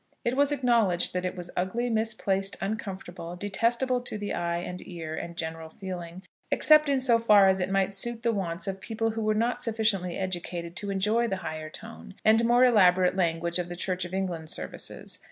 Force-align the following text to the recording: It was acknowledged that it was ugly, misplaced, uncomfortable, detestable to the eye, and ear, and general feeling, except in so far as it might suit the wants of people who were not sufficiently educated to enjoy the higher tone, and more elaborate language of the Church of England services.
It 0.25 0.35
was 0.35 0.51
acknowledged 0.51 1.13
that 1.13 1.25
it 1.25 1.35
was 1.35 1.51
ugly, 1.55 1.87
misplaced, 1.87 2.57
uncomfortable, 2.59 3.35
detestable 3.35 4.01
to 4.01 4.17
the 4.17 4.33
eye, 4.33 4.57
and 4.57 4.81
ear, 4.87 5.13
and 5.13 5.37
general 5.37 5.69
feeling, 5.69 6.23
except 6.49 6.89
in 6.89 6.99
so 6.99 7.19
far 7.19 7.47
as 7.47 7.59
it 7.59 7.69
might 7.69 7.93
suit 7.93 8.23
the 8.23 8.31
wants 8.33 8.65
of 8.65 8.81
people 8.81 9.11
who 9.11 9.21
were 9.21 9.35
not 9.35 9.61
sufficiently 9.61 10.17
educated 10.17 10.75
to 10.77 10.89
enjoy 10.89 11.27
the 11.27 11.35
higher 11.45 11.69
tone, 11.69 12.15
and 12.25 12.43
more 12.43 12.65
elaborate 12.65 13.15
language 13.15 13.59
of 13.59 13.69
the 13.69 13.75
Church 13.75 14.03
of 14.03 14.11
England 14.11 14.49
services. 14.49 15.19